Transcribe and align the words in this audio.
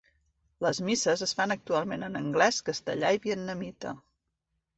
Les 0.65 0.77
misses 0.87 1.21
es 1.25 1.33
fan 1.41 1.53
actualment 1.55 2.07
en 2.07 2.17
anglès, 2.23 2.59
castellà 2.71 3.13
i 3.19 3.23
vietnamita. 3.27 3.95